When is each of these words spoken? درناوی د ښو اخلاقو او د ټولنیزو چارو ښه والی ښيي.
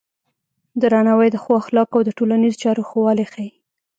درناوی 0.81 1.29
د 1.31 1.37
ښو 1.43 1.51
اخلاقو 1.61 1.95
او 1.97 2.03
د 2.05 2.09
ټولنیزو 2.17 2.61
چارو 2.63 2.87
ښه 2.89 2.97
والی 3.05 3.25
ښيي. 3.33 3.49